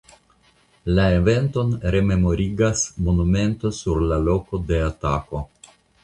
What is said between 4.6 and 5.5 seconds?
de atako.